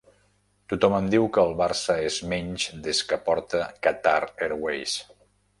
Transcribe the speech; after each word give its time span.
Tothom 0.71 0.95
em 0.99 1.09
diu 1.15 1.27
que 1.35 1.43
el 1.49 1.53
Barça 1.59 1.99
és 2.07 2.17
menys 2.33 2.67
des 2.87 3.05
que 3.13 3.21
porta 3.29 3.63
Qatar 3.89 4.19
Airways 4.49 5.01